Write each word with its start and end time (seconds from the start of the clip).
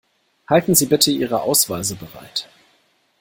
Halten 0.47 0.73
Sie 0.73 0.87
bitte 0.87 1.11
Ihre 1.11 1.43
Ausweise 1.43 1.95
bereit. 1.95 2.49